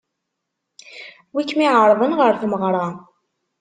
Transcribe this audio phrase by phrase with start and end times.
[1.33, 2.87] Wi kem-iɛeṛḍen ɣer tmeɣṛa?